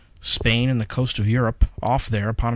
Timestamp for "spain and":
0.23-0.81